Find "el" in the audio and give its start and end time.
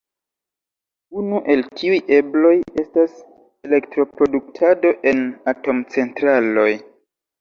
1.55-1.61